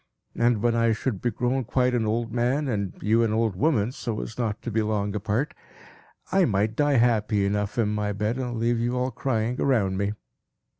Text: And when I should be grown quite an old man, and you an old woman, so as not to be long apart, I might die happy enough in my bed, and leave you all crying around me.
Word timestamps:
And 0.35 0.63
when 0.63 0.73
I 0.75 0.93
should 0.93 1.21
be 1.21 1.29
grown 1.29 1.63
quite 1.63 1.93
an 1.93 2.07
old 2.07 2.31
man, 2.33 2.67
and 2.67 2.93
you 3.03 3.21
an 3.21 3.31
old 3.31 3.55
woman, 3.55 3.91
so 3.91 4.19
as 4.21 4.35
not 4.35 4.59
to 4.63 4.71
be 4.71 4.81
long 4.81 5.13
apart, 5.13 5.53
I 6.31 6.43
might 6.45 6.75
die 6.75 6.95
happy 6.97 7.45
enough 7.45 7.77
in 7.77 7.89
my 7.89 8.11
bed, 8.11 8.39
and 8.39 8.57
leave 8.57 8.79
you 8.79 8.97
all 8.97 9.11
crying 9.11 9.61
around 9.61 9.97
me. 9.99 10.13